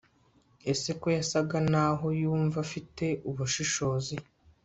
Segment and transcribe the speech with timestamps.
[0.71, 4.15] Ese ko yasaga naho yumva afite ubushishozi